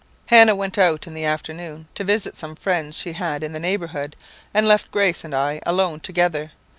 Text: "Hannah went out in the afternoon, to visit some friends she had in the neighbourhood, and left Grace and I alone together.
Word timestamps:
"Hannah 0.29 0.55
went 0.55 0.79
out 0.79 1.05
in 1.05 1.13
the 1.13 1.25
afternoon, 1.25 1.87
to 1.93 2.03
visit 2.03 2.35
some 2.35 2.55
friends 2.55 2.97
she 2.97 3.13
had 3.13 3.43
in 3.43 3.53
the 3.53 3.59
neighbourhood, 3.59 4.15
and 4.51 4.67
left 4.67 4.89
Grace 4.91 5.23
and 5.23 5.35
I 5.35 5.61
alone 5.63 5.99
together. 5.99 6.53